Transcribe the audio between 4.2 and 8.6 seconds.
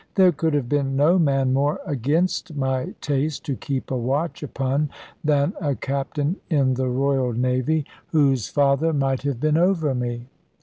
upon than a captain in the royal navy, whose